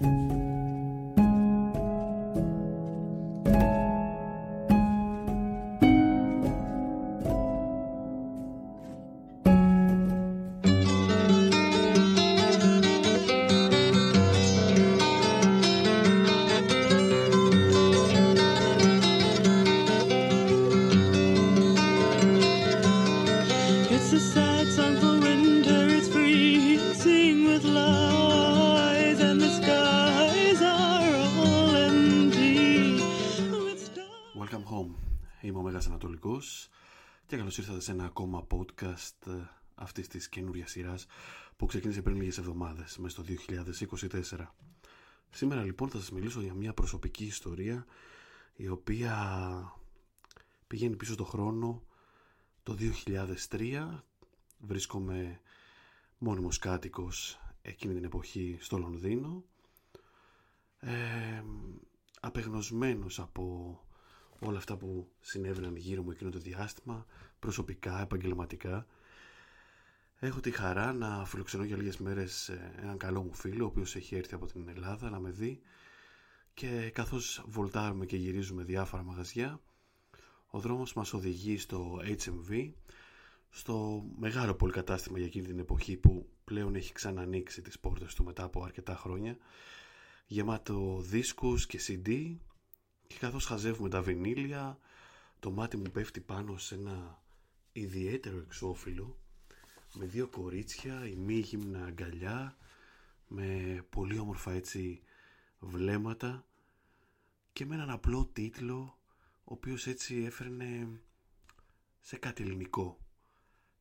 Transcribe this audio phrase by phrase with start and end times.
[0.00, 0.33] Bye.
[37.84, 39.32] Σε ένα ακόμα podcast ε,
[39.74, 41.06] αυτής της καινούριας σειράς
[41.56, 43.34] που ξεκίνησε πριν λίγες εβδομάδες, μέσα στο
[44.32, 44.46] 2024.
[45.30, 47.86] Σήμερα λοιπόν θα σας μιλήσω για μια προσωπική ιστορία
[48.56, 49.14] η οποία
[50.66, 51.82] πηγαίνει πίσω στο χρόνο
[52.62, 52.76] το
[53.48, 54.02] 2003.
[54.58, 55.40] Βρίσκομαι
[56.18, 59.44] μόνιμος κάτοικος εκείνη την εποχή στο Λονδίνο.
[60.78, 61.42] Ε,
[62.20, 63.78] απεγνωσμένος από
[64.38, 67.06] όλα αυτά που συνέβαιναν γύρω μου εκείνο το διάστημα,
[67.38, 68.86] προσωπικά, επαγγελματικά.
[70.18, 73.96] Έχω τη χαρά να φιλοξενώ για λίγες μέρες ε, έναν καλό μου φίλο, ο οποίος
[73.96, 75.60] έχει έρθει από την Ελλάδα να με δει
[76.54, 79.60] και καθώς βολτάρουμε και γυρίζουμε διάφορα μαγαζιά,
[80.46, 82.72] ο δρόμος μας οδηγεί στο HMV,
[83.50, 88.42] στο μεγάλο πολυκατάστημα για εκείνη την εποχή που πλέον έχει ξανανοίξει τις πόρτες του μετά
[88.42, 89.36] από αρκετά χρόνια,
[90.26, 92.36] γεμάτο δίσκους και CD
[93.14, 94.78] και καθώς χαζεύουμε τα βινίλια,
[95.40, 97.22] το μάτι μου πέφτει πάνω σε ένα
[97.72, 99.18] ιδιαίτερο εξώφυλλο
[99.94, 102.56] με δύο κορίτσια, ημίγυμνα αγκαλιά,
[103.28, 105.02] με πολύ όμορφα έτσι
[105.58, 106.44] βλέμματα
[107.52, 108.98] και με έναν απλό τίτλο
[109.44, 111.00] ο οποίος έτσι έφερνε
[112.00, 112.98] σε κάτι ελληνικό.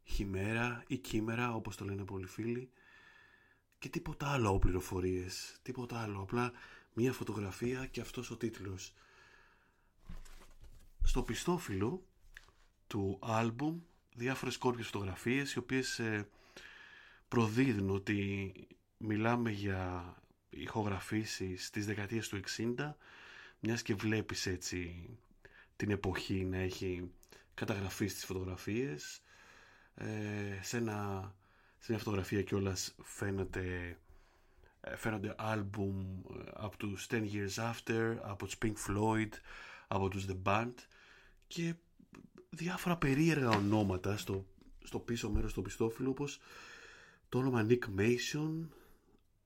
[0.03, 2.69] Χιμέρα ή κίμερα όπως το λένε πολλοί φίλοι
[3.79, 6.51] και τίποτα άλλο από πληροφορίες, τίποτα άλλο, απλά
[6.93, 8.93] μία φωτογραφία και αυτός ο τίτλος.
[11.03, 12.05] Στο πιστόφυλλο
[12.87, 13.79] του άλμπουμ
[14.15, 16.27] διάφορες κόρπιες φωτογραφίες οι οποίες ε,
[17.27, 18.53] προδίδουν ότι
[18.97, 20.15] μιλάμε για
[20.49, 22.93] ηχογραφήσεις της δεκαετίας του 60
[23.59, 25.09] μιας και βλέπεις έτσι
[25.75, 27.11] την εποχή να έχει
[27.53, 29.21] καταγραφεί στις φωτογραφίες.
[29.95, 31.31] Ε, σε, ένα,
[31.79, 33.97] σε μια φωτογραφία κιόλας φαίνεται
[34.81, 39.29] ε, φαίνονται άλμπουμ ε, από τους 10 Years After από τους Pink Floyd
[39.87, 40.73] από τους The Band
[41.53, 41.73] και
[42.49, 44.45] διάφορα περίεργα ονόματα στο,
[44.83, 46.39] στο πίσω μέρος του πιστόφυλλου όπως
[47.29, 48.67] το όνομα Nick Mason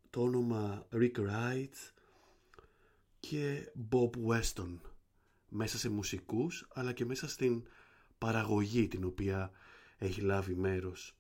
[0.10, 1.92] το όνομα Rick Wright
[3.20, 4.78] και Bob Weston
[5.50, 7.64] μέσα σε μουσικούς αλλά και μέσα στην
[8.18, 9.52] παραγωγή την οποία
[9.98, 11.16] έχει λάβει μέρος.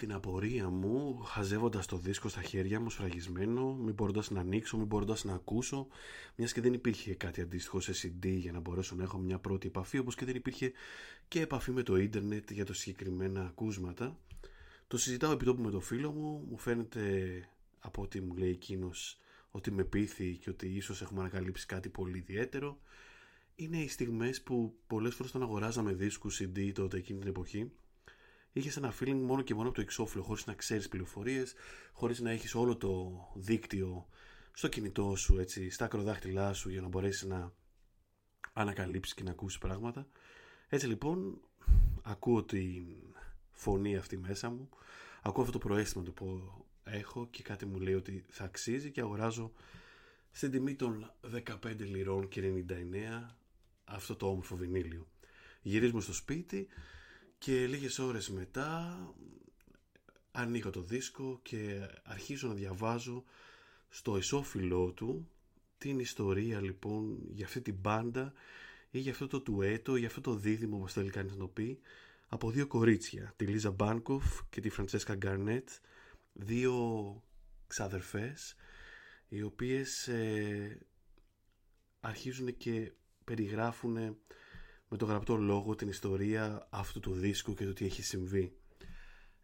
[0.00, 4.86] Την απορία μου χαζεύοντας το δίσκο στα χέρια μου σφραγισμένο, μην μπορώντας να ανοίξω, μην
[4.86, 5.86] μπορώντας να ακούσω,
[6.36, 9.66] μιας και δεν υπήρχε κάτι αντίστοιχο σε CD για να μπορέσω να έχω μια πρώτη
[9.66, 10.72] επαφή, όπως και δεν υπήρχε
[11.28, 14.18] και επαφή με το ίντερνετ για το συγκεκριμένα ακούσματα.
[14.86, 17.02] Το συζητάω επί τόπου με το φίλο μου, μου φαίνεται
[17.78, 19.18] από ό,τι μου λέει εκείνος
[19.50, 22.80] ότι με πείθει και ότι ίσως έχουμε ανακαλύψει κάτι πολύ ιδιαίτερο.
[23.54, 27.70] Είναι οι στιγμές που πολλές φορές όταν αγοράζαμε δίσκους CD τότε εκείνη την εποχή
[28.52, 31.54] είχες ένα feeling μόνο και μόνο από το εξώφυλλο χωρίς να ξέρεις πληροφορίες,
[31.92, 34.06] χωρίς να έχεις όλο το δίκτυο
[34.52, 37.52] στο κινητό σου, έτσι, στα ακροδάχτυλά σου για να μπορέσεις να
[38.52, 40.06] ανακαλύψεις και να ακούσεις πράγματα.
[40.68, 41.40] Έτσι λοιπόν
[42.02, 42.84] ακούω την
[43.50, 44.68] φωνή αυτή μέσα μου,
[45.22, 46.52] ακούω αυτό το προαίσθημα το που
[46.84, 49.52] έχω και κάτι μου λέει ότι θα αξίζει και αγοράζω
[50.30, 51.12] στην τιμή των
[51.44, 52.74] 15 λιρών και 99
[53.84, 55.06] αυτό το όμορφο βινίλιο.
[55.62, 56.68] Γυρίζουμε στο σπίτι
[57.40, 58.98] και λίγες ώρες μετά
[60.30, 63.24] ανοίγω το δίσκο και αρχίζω να διαβάζω
[63.88, 65.28] στο εσώφυλλό του
[65.78, 68.32] την ιστορία λοιπόν για αυτή την μπάντα
[68.90, 71.48] ή για αυτό το τουέτο ή για αυτό το δίδυμο όπως θέλει κανείς να το
[71.48, 71.80] πει
[72.28, 75.68] από δύο κορίτσια, τη Λίζα Μπάνκοφ και τη Φραντσέσκα Γκαρνέτ
[76.32, 77.22] δύο
[77.66, 78.56] ξαδερφές
[79.28, 80.78] οι οποίες ε,
[82.00, 82.92] αρχίζουν και
[83.24, 84.16] περιγράφουν
[84.92, 88.52] με το γραπτό λόγο την ιστορία αυτού του δίσκου και το τι έχει συμβεί.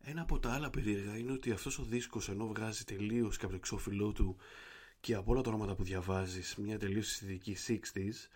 [0.00, 3.52] Ένα από τα άλλα περίεργα είναι ότι αυτός ο δίσκος ενώ βγάζει τελείως και από
[3.52, 4.36] το εξώφυλλό του
[5.00, 8.28] και από όλα τα ονόματα που διαβάζεις μια τελείως αισθητική 60s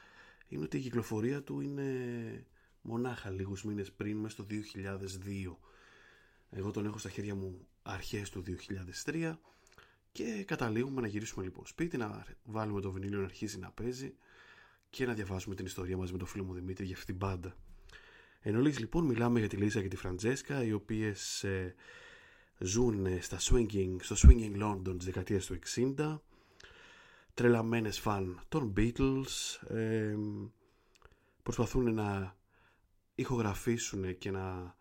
[0.48, 1.84] είναι ότι η κυκλοφορία του είναι
[2.82, 5.56] μονάχα λίγους μήνες πριν μέσα στο 2002
[6.50, 8.44] εγώ τον έχω στα χέρια μου αρχές του
[9.04, 9.34] 2003
[10.12, 14.14] και καταλήγουμε να γυρίσουμε λοιπόν σπίτι, να βάλουμε το βινίλιο να αρχίσει να παίζει
[14.90, 17.56] και να διαβάσουμε την ιστορία μαζί με τον φίλο μου Δημήτρη για αυτήν την μπάντα.
[18.40, 21.74] Εν όλης, λοιπόν μιλάμε για τη Λίζα και τη Φραντζέσκα οι οποίες ε,
[22.58, 25.58] ζουν στα swinging, στο swinging London της δεκαετίας του
[25.96, 26.18] 60
[27.34, 30.16] τρελαμένες φαν των Beatles ε,
[31.42, 32.36] προσπαθούν να
[33.14, 34.76] ηχογραφήσουν και να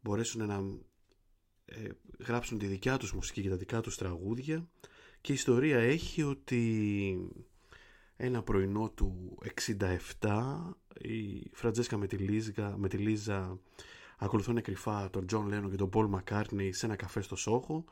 [0.00, 0.64] μπορέσουν να
[1.64, 1.88] ε,
[2.18, 4.68] γράψουν τη δικιά τους μουσική και τα δικά τους τραγούδια
[5.20, 7.30] και η ιστορία έχει ότι
[8.16, 9.38] ένα πρωινό του
[10.20, 10.28] 67
[10.98, 13.58] η Φραντζέσκα με τη, Λίζα, με τη Λίζα
[14.18, 17.84] ακολουθούν κρυφά τον Τζον Λένον και τον Πολ Μακάρτνεϊ σε ένα καφέ στο Σόχο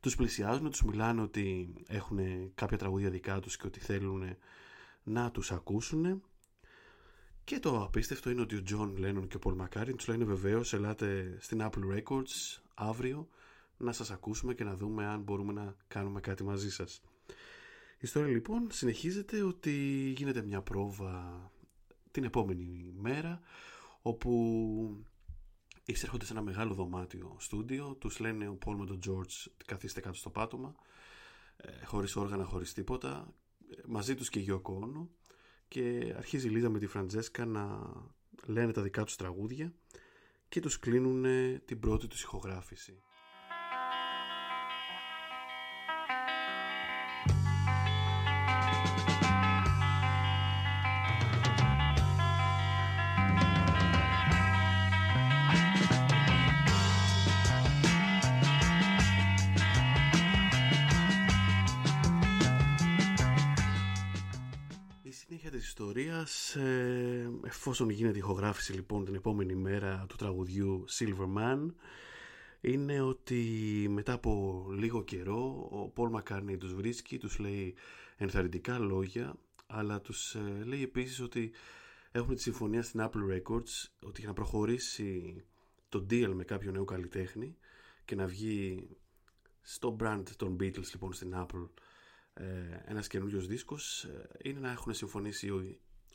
[0.00, 2.18] τους πλησιάζουν, τους μιλάνε ότι έχουν
[2.54, 4.36] κάποια τραγούδια δικά τους και ότι θέλουν
[5.02, 6.22] να τους ακούσουν
[7.44, 10.72] και το απίστευτο είναι ότι ο Τζον Λένον και ο Πολ Μακάρτνεϊ τους λένε βεβαίως
[10.72, 13.28] ελάτε στην Apple Records αύριο
[13.76, 17.02] να σας ακούσουμε και να δούμε αν μπορούμε να κάνουμε κάτι μαζί σας.
[18.02, 19.72] Η ιστορία λοιπόν συνεχίζεται ότι
[20.16, 21.50] γίνεται μια πρόβα
[22.10, 23.40] την επόμενη μέρα
[24.02, 25.04] όπου
[25.84, 30.16] εισέρχονται σε ένα μεγάλο δωμάτιο στούντιο τους λένε ο Πολ με τον George καθίστε κάτω
[30.16, 30.74] στο πάτωμα
[31.56, 33.34] ε, χωρίς όργανα, χωρίς τίποτα
[33.86, 35.10] μαζί τους και η Γιώκο
[35.68, 37.92] και αρχίζει η Λίζα με τη Φραντζέσκα να
[38.46, 39.74] λένε τα δικά τους τραγούδια
[40.48, 41.24] και τους κλείνουν
[41.64, 43.02] την πρώτη τους ηχογράφηση.
[65.62, 66.54] Ιστορίας.
[66.56, 71.66] Ε, εφόσον γίνεται η ηχογράφηση λοιπόν την επόμενη μέρα του τραγουδιού Silverman
[72.60, 73.44] είναι ότι
[73.90, 77.74] μετά από λίγο καιρό ο Πολ Μακάρνι τους βρίσκει, τους λέει
[78.16, 79.34] ενθαρρυντικά λόγια
[79.66, 81.52] αλλά τους ε, λέει επίσης ότι
[82.12, 85.42] έχουν τη συμφωνία στην Apple Records ότι για να προχωρήσει
[85.88, 87.56] το deal με κάποιο νέο καλλιτέχνη
[88.04, 88.88] και να βγει
[89.60, 91.81] στο brand των Beatles λοιπόν στην Apple ε,
[92.84, 95.50] ένας καινούριος δίσκος ε, είναι να έχουν συμφωνήσει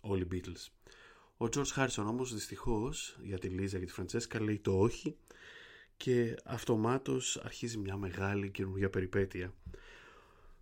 [0.01, 0.91] όλοι οι Beatles.
[1.37, 5.17] Ο George Harrison όμως δυστυχώς για τη Λίζα και τη Φραντσέσκα λέει το όχι
[5.97, 9.53] και αυτομάτως αρχίζει μια μεγάλη καινούργια περιπέτεια.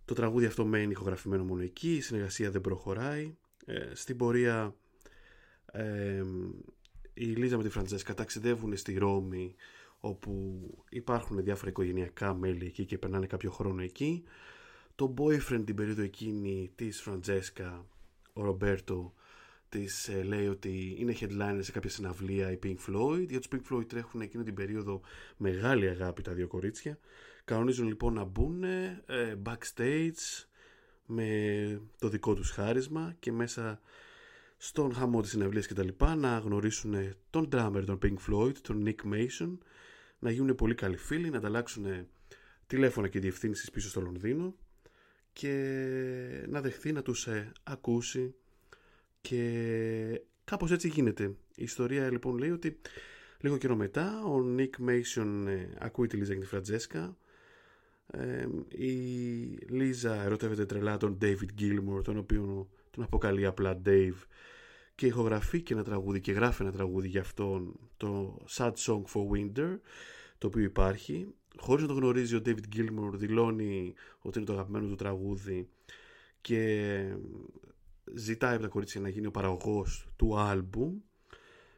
[0.04, 3.36] Το τραγούδι αυτό μένει ηχογραφημένο μόνο εκεί, η συνεργασία δεν προχωράει.
[3.66, 4.74] Ε, στην πορεία
[5.72, 6.24] ε,
[7.14, 9.54] η Λίζα με τη Φραντσέσκα ταξιδεύουν στη Ρώμη
[10.00, 14.24] όπου υπάρχουν διάφορα οικογενειακά μέλη εκεί και περνάνε κάποιο χρόνο εκεί.
[14.96, 17.86] Το boyfriend την περίοδο εκείνη της Φραντζέσκα,
[18.32, 19.14] ο Ρομπέρτο,
[19.68, 23.26] της ε, λέει ότι είναι headliner σε κάποια συναυλία η Pink Floyd.
[23.28, 25.00] Για τους Pink Floyd τρέχουν εκείνη την περίοδο
[25.36, 26.98] μεγάλη αγάπη τα δύο κορίτσια.
[27.44, 29.02] Κανονίζουν λοιπόν να μπουν ε,
[29.42, 30.44] backstage
[31.06, 33.80] με το δικό τους χάρισμα και μέσα
[34.56, 36.94] στον χαμό της συναυλίας και τα λοιπά να γνωρίσουν
[37.30, 39.58] τον drummer των Pink Floyd, τον Nick Mason,
[40.18, 41.86] να γίνουν πολύ καλοί φίλοι, να ανταλλάξουν
[42.66, 44.54] τηλέφωνα και διευθύνσεις πίσω στο Λονδίνο
[45.38, 48.34] και να δεχθεί να τους ε, ακούσει.
[49.20, 51.24] Και κάπως έτσι γίνεται.
[51.54, 52.80] Η ιστορία λοιπόν λέει ότι
[53.40, 57.16] λίγο καιρό μετά ο Νίκ Μέισον ε, ακούει τη Λίζα και τη Φραντζέσκα.
[58.06, 58.92] Ε, η
[59.68, 64.18] Λίζα ερωτεύεται τρελά τον David Gilmour τον οποίο τον αποκαλεί απλά Dave.
[64.94, 69.28] Και ηχογραφεί και ένα τραγούδι και γράφει ένα τραγούδι για αυτόν το Sad Song for
[69.32, 69.78] Winter
[70.38, 74.86] το οποίο υπάρχει χωρίς να το γνωρίζει ο David Gilmour δηλώνει ότι είναι το αγαπημένο
[74.86, 75.68] του τραγούδι
[76.40, 77.02] και
[78.14, 80.98] ζητάει από τα κορίτσια να γίνει ο παραγωγός του άλμπουμ.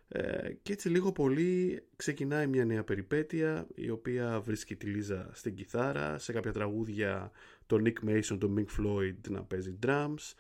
[0.09, 5.55] Ε, και έτσι λίγο πολύ ξεκινάει μια νέα περιπέτεια η οποία βρίσκει τη Λίζα στην
[5.55, 7.31] κιθάρα σε κάποια τραγούδια
[7.67, 10.35] το Nick Mason, το Mick Floyd να παίζει drums.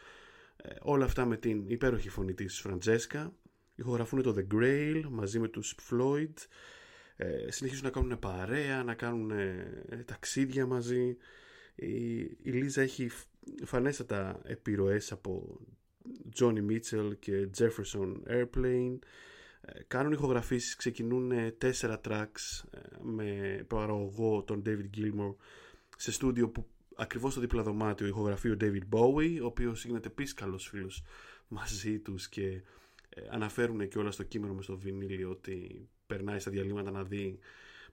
[0.56, 3.32] Ε, όλα αυτά με την υπέροχη φωνή της Φραντζέσκα
[3.74, 6.32] ηχογραφούν το The Grail μαζί με τους Floyd
[7.20, 11.16] ε, συνεχίζουν να κάνουν παρέα, να κάνουν ε, ταξίδια μαζί.
[11.74, 13.10] Η, η Λίζα έχει
[13.64, 15.60] φανέστατα επιρροές από
[16.40, 18.98] Johnny Mitchell και Jefferson Airplane.
[19.60, 22.64] Ε, κάνουν ηχογραφήσεις, ξεκινούν τέσσερα tracks
[23.02, 25.34] με παραγωγό τον David Gilmour
[25.96, 30.34] σε στούντιο που ακριβώς στο δίπλα δωμάτιο ηχογραφεί ο David Bowie ο οποίος γίνεται επίσης
[30.34, 31.02] καλός φίλος
[31.48, 32.62] μαζί τους και
[33.30, 37.38] αναφέρουν και όλα στο κείμενο με στο βινίλιο ότι περνάει στα διαλύματα να δει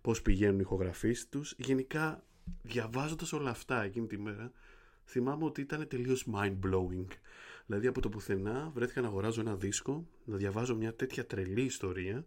[0.02, 1.54] πώς πηγαίνουν οι ηχογραφήσεις τους.
[1.58, 2.24] Γενικά,
[2.62, 4.52] διαβάζοντας όλα αυτά εκείνη τη μέρα,
[5.06, 7.08] θυμάμαι ότι ήταν τελείως mind-blowing.
[7.66, 12.26] Δηλαδή από το πουθενά βρέθηκα να αγοράζω ένα δίσκο, να διαβάζω μια τέτοια τρελή ιστορία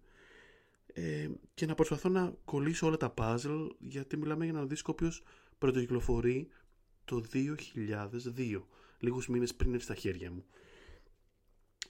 [0.92, 4.96] ε, και να προσπαθώ να κολλήσω όλα τα puzzle γιατί μιλάμε για ένα δίσκο ο
[4.98, 5.22] οποίος
[5.58, 6.48] πρωτοκυκλοφορεί
[7.04, 8.62] το 2002,
[8.98, 10.44] λίγους μήνες πριν έρθει στα χέρια μου.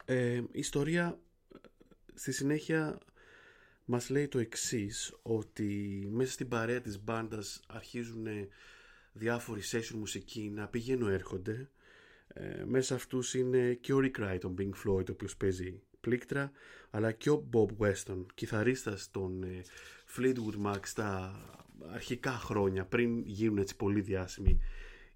[0.04, 1.18] Ε, η ιστορία
[2.14, 2.98] στη συνέχεια
[3.90, 8.26] μας λέει το εξής ότι μέσα στην παρέα της μπάντας αρχίζουν
[9.12, 11.70] διάφοροι session μουσικοί να πηγαίνουν έρχονται.
[12.28, 16.50] Ε, μέσα αυτούς είναι και ο Rick Wright, τον Pink Floyd ο οποίος παίζει πλήκτρα
[16.90, 19.62] αλλά και ο Bob Weston κιθαρίστας των ε,
[20.16, 21.40] Fleetwood Mac στα
[21.92, 24.60] αρχικά χρόνια πριν γίνουν έτσι πολύ διάσημοι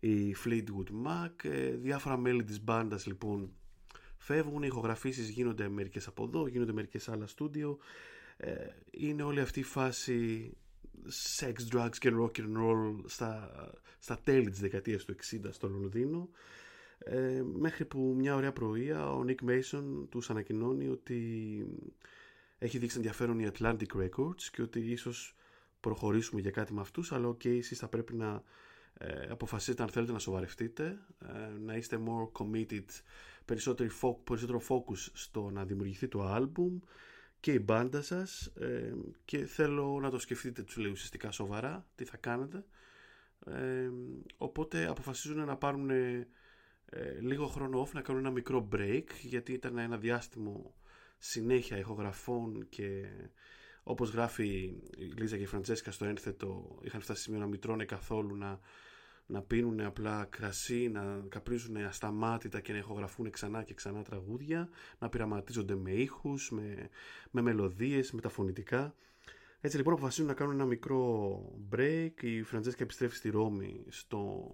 [0.00, 1.44] οι Fleetwood Mac.
[1.50, 3.52] Ε, διάφορα μέλη της μπάντας λοιπόν
[4.18, 7.78] φεύγουν, οι ηχογραφήσεις γίνονται μερικές από εδώ, γίνονται μερικές άλλα στούντιο.
[7.78, 8.11] ε,
[8.90, 10.50] είναι όλη αυτή η φάση
[11.38, 13.50] sex, drugs και rock and roll στα,
[13.98, 16.28] στα τέλη της δεκαετίας του 60 στο Λονδίνο.
[16.98, 21.20] Ε, μέχρι που μια ωραία πρωία ο Nick Mason τους ανακοινώνει ότι
[22.58, 25.36] έχει δείξει ενδιαφέρον η Atlantic Records και ότι ίσως
[25.80, 28.42] προχωρήσουμε για κάτι με αυτούς αλλά ok εσείς θα πρέπει να
[28.98, 32.84] ε, αποφασίσετε αν θέλετε να σοβαρευτείτε ε, να είστε more committed
[33.44, 36.86] περισσότερο, περισσότερο focus στο να δημιουργηθεί το album
[37.42, 38.94] και η μπάντα σας ε,
[39.24, 42.64] και θέλω να το σκεφτείτε τους λέει ουσιαστικά σοβαρά τι θα κάνετε.
[43.46, 43.90] Ε,
[44.36, 46.26] οπότε αποφασίζουν να πάρουν ε,
[47.20, 50.74] λίγο χρόνο off να κάνουν ένα μικρό break γιατί ήταν ένα διάστημο
[51.18, 53.06] συνέχεια ηχογραφών και
[53.82, 57.84] όπως γράφει η Λίζα και η Φραντζέσκα στο ένθετο είχαν φτάσει σημείο να μην τρώνε
[57.84, 58.60] καθόλου να
[59.26, 65.08] να πίνουν απλά κρασί, να καπρίζουν ασταμάτητα και να ηχογραφούν ξανά και ξανά τραγούδια, να
[65.08, 66.88] πειραματίζονται με ήχους, με,
[67.30, 68.94] με μελωδίες, με τα φωνητικά.
[69.60, 71.40] Έτσι λοιπόν αποφασίζουν να κάνουν ένα μικρό
[71.74, 72.22] break.
[72.22, 74.50] Η Φραντζέσκα επιστρέφει στη Ρώμη στο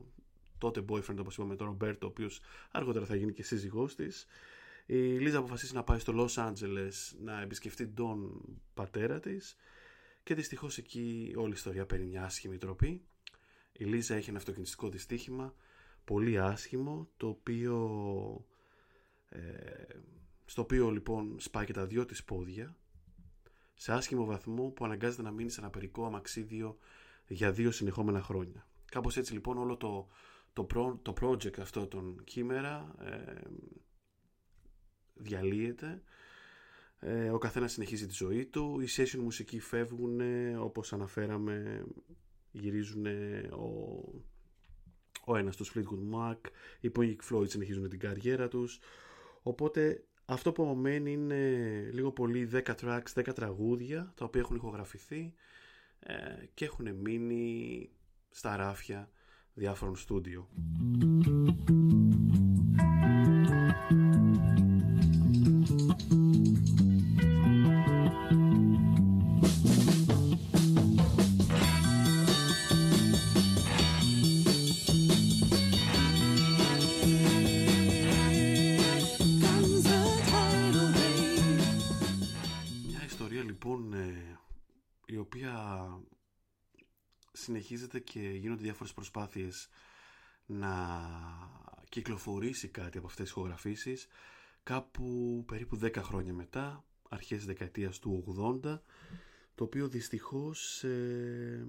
[0.59, 4.27] τότε boyfriend όπως είπαμε τον Ρομπέρτο, ο οποίος αργότερα θα γίνει και σύζυγός της.
[4.87, 8.43] Η Λίζα αποφασίζει να πάει στο Λος Άντζελες να επισκεφτεί τον
[8.75, 9.57] πατέρα της
[10.23, 13.03] και δυστυχώς εκεί όλη η ιστορία παίρνει μια άσχημη τροπή.
[13.79, 15.55] Η Λίζα έχει ένα αυτοκινητικό δυστύχημα
[16.05, 17.77] πολύ άσχημο το οποίο
[19.29, 19.41] ε,
[20.45, 22.77] στο οποίο λοιπόν σπάει και τα δυο της πόδια
[23.75, 26.79] σε άσχημο βαθμό που αναγκάζεται να μείνει σε ένα περικό αμαξίδιο
[27.27, 28.67] για δύο συνεχόμενα χρόνια.
[28.85, 30.09] Κάπως έτσι λοιπόν όλο το,
[30.53, 30.67] το,
[31.03, 33.41] το project αυτό των κείμερα ε,
[35.15, 36.03] διαλύεται
[37.01, 40.21] ε, ο καθένας συνεχίζει τη ζωή του οι session μουσικοί φεύγουν
[40.59, 41.85] όπως αναφέραμε
[42.59, 43.07] γυρίζουν
[43.51, 44.05] ο,
[45.27, 46.37] ο ένας τους Fleetwood Mac,
[46.81, 48.81] οι Pink Floyd συνεχίζουν την καριέρα τους.
[49.43, 51.43] Οπότε αυτό που απομένει είναι
[51.93, 55.35] λίγο πολύ 10 tracks, 10 τραγούδια τα οποία έχουν ηχογραφηθεί
[55.99, 56.15] ε,
[56.55, 57.91] και έχουν μείνει
[58.31, 59.11] στα ράφια
[59.55, 60.49] διάφορων στούντιο.
[87.33, 89.69] Συνεχίζεται και γίνονται διάφορες προσπάθειες
[90.47, 90.99] να
[91.89, 94.07] κυκλοφορήσει κάτι από αυτές τις ηχογραφήσεις
[94.63, 98.25] κάπου περίπου 10 χρόνια μετά, αρχές δεκαετίας του
[98.65, 98.81] 80
[99.55, 101.67] το οποίο δυστυχώς ε,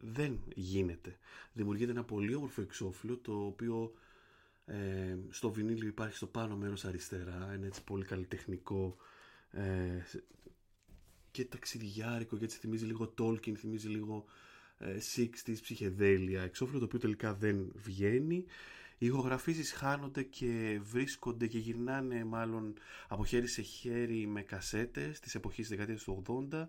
[0.00, 1.18] δεν γίνεται.
[1.52, 3.92] Δημιουργείται ένα πολύ όμορφο εξώφυλλο το οποίο
[4.64, 8.96] ε, στο βινίλιο υπάρχει στο πάνω μέρος αριστερά, ένα έτσι πολύ καλλιτεχνικό
[9.50, 10.02] ε,
[11.30, 14.24] και ταξιδιάρικο και έτσι θυμίζει λίγο Tolkien, θυμίζει λίγο
[14.80, 18.44] 60s ε, ψυχεδέλεια εξώφυλλο το οποίο τελικά δεν βγαίνει.
[18.98, 22.74] Οι ηχογραφήσεις χάνονται και βρίσκονται και γυρνάνε μάλλον
[23.08, 26.68] από χέρι σε χέρι με κασέτες της εποχής της δεκαετίας του 80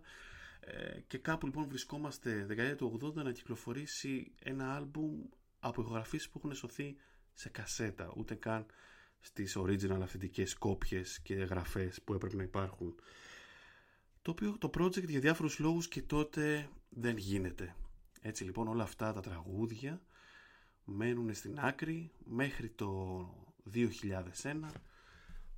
[0.59, 5.21] ε, και κάπου λοιπόν βρισκόμαστε δεκαετία του 80 να κυκλοφορήσει ένα άλμπουμ
[5.59, 6.95] από ηχογραφήσεις που έχουν σωθεί
[7.33, 8.65] σε κασέτα ούτε καν
[9.19, 12.95] στις original αυθεντικές κόπιες και γραφές που έπρεπε να υπάρχουν
[14.21, 17.75] το οποίο το project για διάφορους λόγους και τότε δεν γίνεται.
[18.21, 20.01] Έτσι λοιπόν όλα αυτά τα τραγούδια
[20.83, 23.21] μένουν στην άκρη μέχρι το
[23.73, 23.85] 2001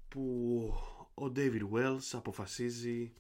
[0.08, 0.74] που
[1.14, 3.14] ο David Wells αποφασίζει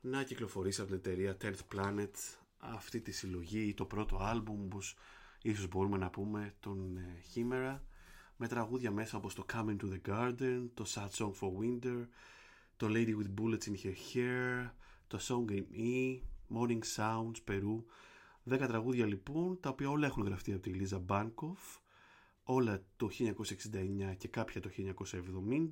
[0.00, 2.10] να κυκλοφορήσει από την εταιρεία 10th Planet
[2.58, 4.96] αυτή τη συλλογή ή το πρώτο άλμπουμ όπως
[5.42, 7.78] ίσως μπορούμε να πούμε τον ε, Chimera
[8.36, 12.06] με τραγούδια μέσα όπως το Coming to the Garden, το Sad Song for Winter,
[12.76, 14.70] το Lady with Bullets in Her Hair,
[15.06, 16.18] το Song in E,
[16.56, 17.84] Morning Sounds, Περού.
[18.50, 21.60] 10 τραγούδια λοιπόν, τα οποία όλα έχουν γραφτεί από τη Λίζα Μπάνκοφ,
[22.42, 24.70] όλα το 1969 και κάποια το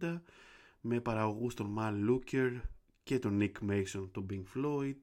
[0.00, 0.21] 1970,
[0.80, 2.61] με παραγωγούς τον Mal Looker
[3.02, 4.99] και τον Nick Mason, τον Pink Floyd,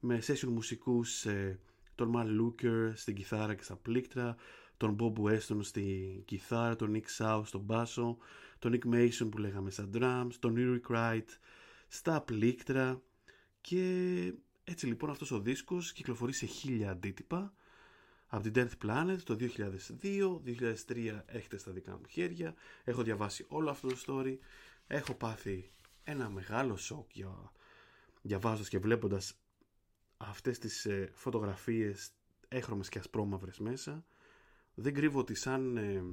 [0.00, 1.58] με session μουσικούς ε,
[1.94, 4.36] τον Mal Looker στην κιθάρα και στα πλήκτρα,
[4.78, 8.16] τον Bob Weston στη κιθάρα, τον Nick South στον μπάσο,
[8.58, 11.26] τον Nick Mason που λέγαμε στα drums, τον Eric Wright
[11.88, 13.02] στα πλήκτρα
[13.60, 13.82] και
[14.64, 17.52] έτσι λοιπόν αυτός ο δίσκος κυκλοφορεί σε χίλια αντίτυπα.
[18.26, 20.40] Από την Death Planet το 2002,
[20.86, 22.54] 2003 έχετε στα δικά μου χέρια,
[22.84, 24.36] έχω διαβάσει όλο αυτό το story,
[24.86, 25.72] έχω πάθει
[26.04, 27.52] ένα μεγάλο σοκ για,
[28.22, 29.38] διαβάζοντας και βλέποντας
[30.16, 32.10] αυτές τις ε, φωτογραφίες
[32.48, 34.04] έχρωμες και ασπρόμαυρες μέσα.
[34.80, 36.04] Δεν κρύβω ότι σαν ε,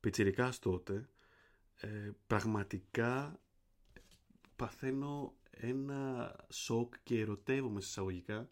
[0.00, 1.08] πιτσιρικάς τότε
[1.76, 3.40] ε, πραγματικά
[4.56, 8.48] παθαίνω ένα σοκ και ερωτεύομαι εισαγωγικά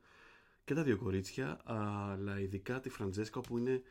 [0.65, 3.83] και τα δύο κορίτσια, αλλά ειδικά τη Φραντζέσκα που είναι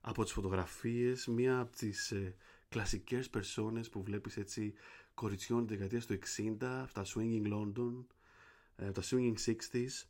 [0.00, 2.34] από τις φωτογραφίες μία από τις ε,
[2.68, 4.74] κλασικές περσόνες που βλέπεις έτσι
[5.14, 6.56] κοριτσιών της δεκαετίας του 60,
[6.92, 8.04] τα Swinging London,
[8.76, 10.04] ε, τα Swinging 60s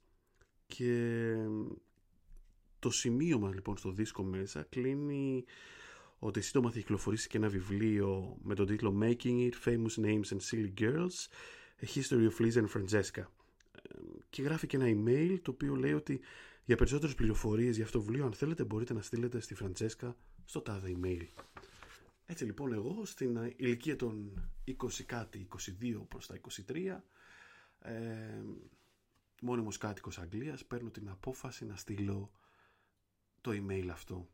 [0.67, 1.35] και
[2.83, 5.45] το σημείο μας λοιπόν στο δίσκο μέσα κλείνει
[6.19, 10.41] ότι σύντομα θα κυκλοφορήσει και ένα βιβλίο με τον τίτλο Making It, Famous Names and
[10.51, 11.29] Silly Girls,
[11.81, 13.25] A History of Liz and Francesca
[14.31, 16.21] και γράφει και ένα email το οποίο λέει ότι
[16.65, 20.61] για περισσότερες πληροφορίες για αυτό το βιβλίο αν θέλετε μπορείτε να στείλετε στη Φραντσέσκα στο
[20.61, 21.27] τάδε email.
[22.27, 24.33] Έτσι λοιπόν εγώ στην ηλικία των
[24.67, 25.49] 20 κάτι,
[25.83, 26.77] 22 προς τα 23
[27.79, 27.93] ε,
[29.43, 32.31] μόνιμος κάτοικος Αγγλίας παίρνω την απόφαση να στείλω
[33.43, 34.29] το email αυτό.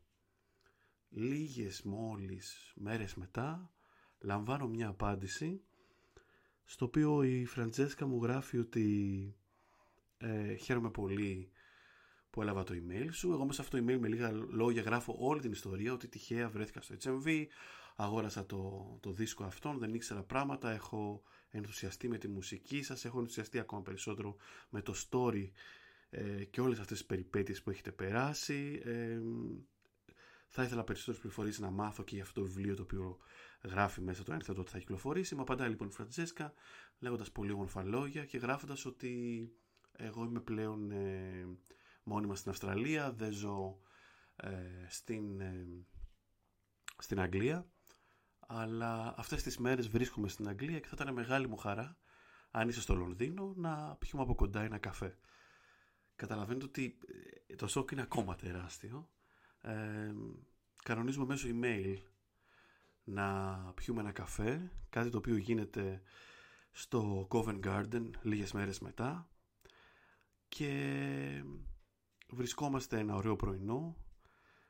[1.09, 3.73] Λίγες μόλις μέρες μετά
[4.19, 5.61] λαμβάνω μια απάντηση
[6.65, 9.35] στο οποίο η Φραντζέσκα μου γράφει ότι
[10.17, 11.51] ε, χαίρομαι πολύ
[12.29, 13.31] που έλαβα το email σου.
[13.31, 16.81] Εγώ μέσα αυτό το email με λίγα λόγια γράφω όλη την ιστορία ότι τυχαία βρέθηκα
[16.81, 17.45] στο HMV,
[17.95, 23.19] αγόρασα το, το δίσκο αυτόν, δεν ήξερα πράγματα, έχω ενθουσιαστεί με τη μουσική σας, έχω
[23.19, 24.35] ενθουσιαστεί ακόμα περισσότερο
[24.69, 25.49] με το story
[26.09, 28.81] ε, και όλες αυτές τις περιπέτειες που έχετε περάσει.
[28.85, 29.19] Ε,
[30.47, 33.17] θα ήθελα περισσότερες πληροφορίες να μάθω και για αυτό το βιβλίο το οποίο
[33.63, 35.35] γράφει μέσα το ένθετο ότι θα κυκλοφορήσει.
[35.35, 36.53] Μου απαντάει λοιπόν η Φραντζέσκα
[36.99, 39.43] λέγοντας πολύ όμορφα λόγια και γράφοντας ότι
[39.91, 41.47] εγώ είμαι πλέον ε,
[42.03, 43.79] μόνιμα στην Αυστραλία, δεν ζω
[44.35, 44.49] ε,
[44.87, 45.67] στην, ε,
[46.97, 47.67] στην Αγγλία
[48.39, 51.97] αλλά αυτές τις μέρες βρίσκομαι στην Αγγλία και θα ήταν μεγάλη μου χαρά
[52.51, 55.17] αν είσαι στο Λονδίνο να πιούμε από κοντά ένα καφέ.
[56.19, 56.97] Καταλαβαίνετε ότι
[57.47, 59.09] ε, το σοκ είναι ακόμα τεράστιο.
[59.61, 60.13] Ε,
[60.83, 61.97] κανονίζουμε μέσω email
[63.03, 66.01] να πιούμε ένα καφέ, κάτι το οποίο γίνεται
[66.71, 69.29] στο Covent Garden λίγες μέρες μετά
[70.47, 71.43] και
[72.29, 73.95] βρισκόμαστε ένα ωραίο πρωινό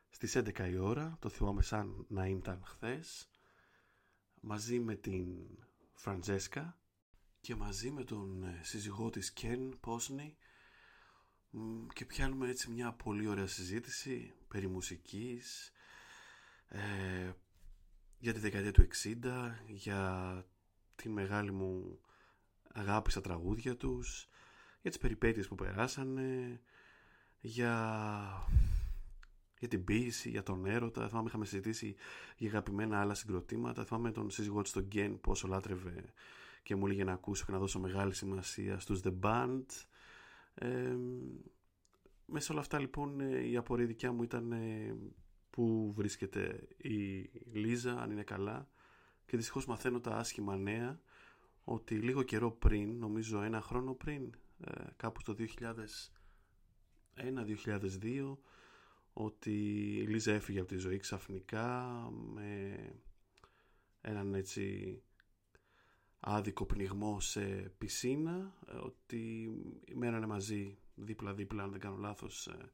[0.09, 3.29] στις 11 η ώρα, το θυμάμαι σαν να ήταν χθες,
[4.41, 5.27] μαζί με την
[5.93, 6.79] Φραντζέσκα
[7.41, 10.37] και μαζί με τον ε, σύζυγό της Κεν Πόσνη
[11.93, 15.71] και πιάνουμε έτσι μια πολύ ωραία συζήτηση περί μουσικής,
[16.67, 17.31] ε,
[18.19, 20.45] για τη δεκαετία του 60, για
[20.95, 21.99] την μεγάλη μου
[22.73, 24.29] αγάπη στα τραγούδια τους,
[24.81, 26.61] για τις περιπέτειες που περάσανε,
[27.39, 28.47] για,
[29.59, 31.07] για την ποίηση, για τον έρωτα.
[31.07, 31.95] Θυμάμαι είχαμε συζητήσει
[32.37, 33.85] για αγαπημένα άλλα συγκροτήματα.
[33.85, 36.13] Θυμάμαι τον σύζυγό της τον Γκέν πόσο λάτρευε
[36.63, 39.65] και μου έλεγε να ακούσω και να δώσω μεγάλη σημασία στους The Band.
[40.61, 40.97] Ε,
[42.25, 44.53] μέσα όλα αυτά λοιπόν η απορία δικιά μου ήταν
[45.49, 48.69] που βρίσκεται η Λίζα, αν είναι καλά.
[49.25, 50.99] Και δυστυχώς μαθαίνω τα άσχημα νέα
[51.63, 55.35] ότι λίγο καιρό πριν, νομίζω ένα χρόνο πριν, ε, κάπου το
[57.15, 58.37] 2001-2002,
[59.13, 59.51] ότι
[59.97, 61.87] η Λίζα έφυγε από τη ζωή ξαφνικά
[62.33, 62.75] με
[64.01, 65.01] έναν έτσι
[66.19, 67.41] άδικο πνιγμό σε
[67.77, 69.51] πισίνα, ε, ότι
[69.95, 72.71] μένανε μαζί δίπλα-δίπλα, αν δεν κάνω λάθος, ε,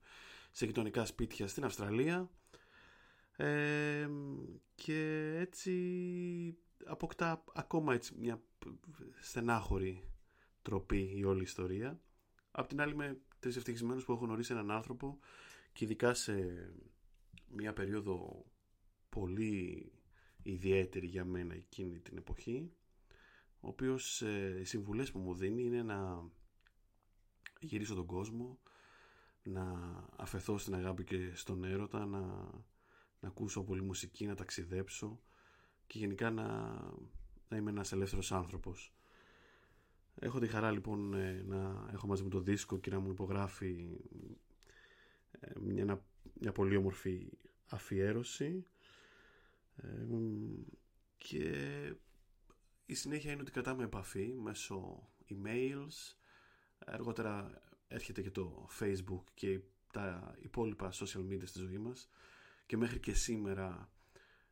[0.52, 2.30] σε γειτονικά σπίτια στην Αυστραλία
[4.76, 8.42] και έτσι αποκτά ακόμα έτσι μια
[9.20, 10.04] στενάχωρη
[10.62, 12.00] τροπή η όλη ιστορία.
[12.52, 15.20] Απ' την άλλη είμαι τρεις ευτυχισμένος που έχω γνωρίσει έναν άνθρωπο
[15.74, 16.34] και ειδικά σε
[17.48, 18.46] μια περίοδο
[19.10, 19.92] πολύ
[20.44, 22.72] ιδιαίτερη για μένα εκείνη την εποχή
[23.66, 26.24] ο οποίος ε, οι συμβουλές που μου δίνει είναι να
[27.60, 28.60] γυρίσω τον κόσμο
[29.44, 29.64] να
[30.16, 32.50] αφαιθώ στην αγάπη και στον έρωτα να
[33.26, 35.20] να ακούσω πολύ μουσική, να ταξιδέψω
[35.88, 36.46] και γενικά να,
[37.50, 38.94] να είμαι ένας ελεύθερος άνθρωπος.
[40.20, 44.00] Έχω τη χαρά λοιπόν ε, να έχω μαζί μου το δίσκο και να μου υπογράφει
[45.40, 46.04] ε, μια,
[46.40, 47.30] μια πολύ όμορφη
[47.70, 48.66] αφιέρωση
[49.76, 50.06] ε,
[51.18, 51.52] και
[52.86, 56.16] η συνέχεια είναι ότι κρατάμε επαφή μέσω emails.
[56.86, 59.60] Αργότερα έρχεται και το facebook και
[59.94, 62.10] τα υπόλοιπα social media στη ζωή μας.
[62.66, 63.90] Και μέχρι και σήμερα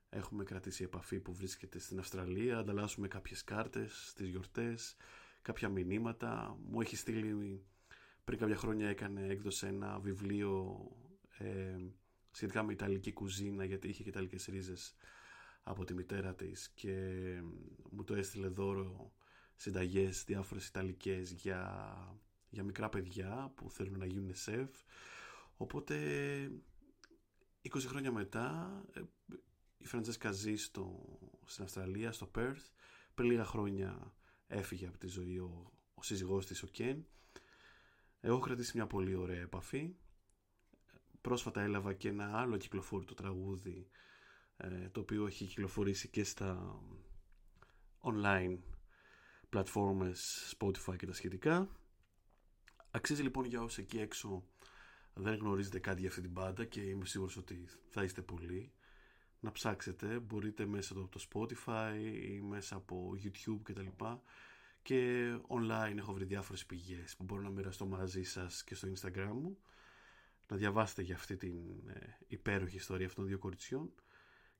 [0.10, 4.96] έχουμε κρατήσει επαφή που βρίσκεται στην Αυστραλία, ανταλλάσσουμε κάποιες κάρτες στις γιορτές,
[5.41, 6.58] κάποια μηνύματα.
[6.65, 7.63] Μου έχει στείλει
[8.24, 10.82] πριν κάποια χρόνια έκανε έκδοση ένα βιβλίο
[11.38, 11.78] ε,
[12.32, 14.96] σχετικά με Ιταλική κουζίνα γιατί είχε και Ιταλικές ρίζες
[15.63, 16.95] από τη μητέρα της και
[17.89, 19.13] μου το έστειλε δώρο
[19.56, 21.93] συνταγές διάφορες Ιταλικές για,
[22.49, 24.69] για μικρά παιδιά που θέλουν να γίνουν σεφ.
[25.58, 25.95] Οπότε
[27.69, 29.02] 20 χρόνια μετά ε,
[29.78, 32.67] η Φραντζέσκα ζει στο, στην Αυστραλία, στο Πέρθ.
[33.13, 34.13] Πριν λίγα χρόνια
[34.47, 37.06] έφυγε από τη ζωή ο, ο σύζυγός της ο Κεν
[38.19, 39.95] έχω κρατήσει μια πολύ ωραία επαφή.
[41.21, 43.97] Πρόσφατα έλαβα και ένα άλλο κυκλοφόρητο τραγούδι ε,
[44.91, 46.79] το οποίο έχει κυκλοφορήσει και στα
[48.01, 48.57] online
[49.49, 51.69] πλατφόρμες Spotify και τα σχετικά.
[52.91, 54.43] Αξίζει λοιπόν για όσοι εκεί έξω
[55.13, 58.71] δεν γνωρίζετε κάτι για αυτή την μπάντα και είμαι σίγουρος ότι θα είστε πολλοί
[59.39, 60.19] να ψάξετε.
[60.19, 63.87] Μπορείτε μέσα από το Spotify ή μέσα από YouTube κτλ
[64.81, 69.31] και online έχω βρει διάφορες πηγές που μπορώ να μοιραστώ μαζί σας και στο Instagram
[69.33, 69.57] μου.
[70.47, 73.93] Να διαβάσετε για αυτή την ε, υπέροχη ιστορία αυτών των δύο κοριτσιών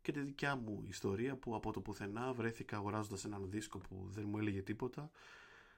[0.04, 4.26] και τη δικιά μου ιστορία που από το πουθενά βρέθηκα αγοράζοντας έναν δίσκο που δεν
[4.28, 5.12] μου έλεγε τίποτα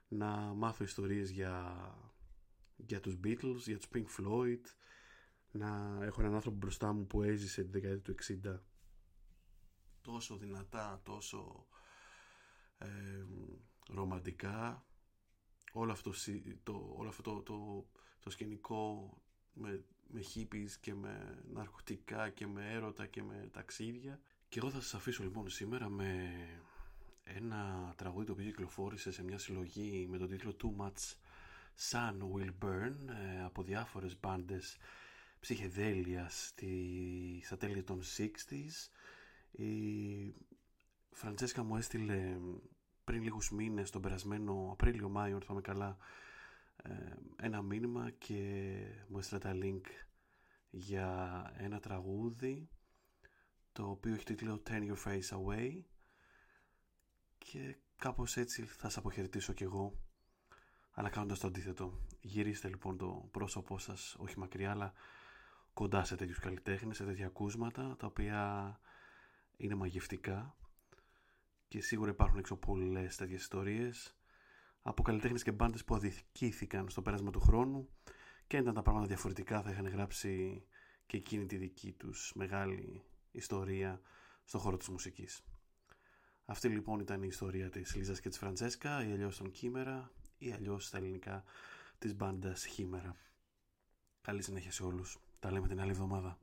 [0.08, 1.76] να μάθω ιστορίες για,
[2.76, 4.62] για τους Beatles, για τους Pink Floyd
[5.52, 8.60] να έχω έναν άνθρωπο μπροστά μου που έζησε τη δεκαετία του 60
[10.02, 11.68] τόσο δυνατά, τόσο
[12.78, 13.26] ε,
[13.88, 14.86] ρομαντικά
[15.72, 16.12] όλο αυτό,
[16.64, 17.86] το, όλο αυτό το, το,
[18.20, 19.14] το σκηνικό
[19.54, 20.22] με, με
[20.82, 24.20] και με ναρκωτικά και με έρωτα και με ταξίδια.
[24.50, 26.32] Και εγώ θα σας αφήσω λοιπόν σήμερα με
[27.24, 31.14] ένα τραγούδι το οποίο κυκλοφόρησε σε μια συλλογή με τον τίτλο Too Much
[31.90, 34.78] Sun Will Burn ε, από διάφορες μπάντες
[35.40, 38.90] ψυχεδέλειας στη, στα τέλη των 60s
[39.52, 40.34] η
[41.12, 42.38] Φραντσέσκα μου έστειλε
[43.04, 45.98] πριν λίγους μήνες τον περασμένο Απρίλιο-Μάιο, αν θυμάμαι καλά, ε,
[47.36, 48.74] ένα μήνυμα και
[49.08, 49.82] μου έστειλε τα link
[50.70, 52.70] για ένα τραγούδι
[53.72, 55.82] το οποίο έχει τίτλο Turn Your Face Away.
[57.38, 60.00] Και κάπως έτσι θα σας αποχαιρετήσω κι εγώ
[60.92, 62.00] αλλά κάνοντας το αντίθετο.
[62.22, 64.94] Γυρίστε λοιπόν το πρόσωπό σας όχι μακριά αλλά
[65.74, 68.80] κοντά σε τέτοιους καλλιτέχνες, σε τέτοια ακούσματα τα οποία
[69.58, 70.56] είναι μαγευτικά.
[71.68, 74.16] Και σίγουρα υπάρχουν έξω πολλές τέτοιες ιστορίες
[74.88, 77.90] από καλλιτέχνες και μπάντες που αδικήθηκαν στο πέρασμα του χρόνου
[78.48, 80.66] και αν ήταν τα πράγματα διαφορετικά θα είχαν γράψει
[81.06, 84.02] και εκείνη τη δική τους μεγάλη ιστορία
[84.44, 85.44] στον χώρο της μουσικής.
[86.46, 90.52] Αυτή λοιπόν ήταν η ιστορία της Λίζας και της Φραντζέσκα ή αλλιώς των Κίμερα ή
[90.52, 91.44] αλλιώς στα ελληνικά
[91.98, 93.16] της μπάντας Χίμερα.
[94.22, 95.20] Καλή συνέχεια σε όλους.
[95.40, 96.38] Τα λέμε την άλλη εβδομάδα.